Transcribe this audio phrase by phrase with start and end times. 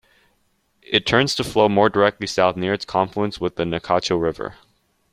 [0.81, 4.55] It turns to flow more directly south near its confluence with the Nechako River.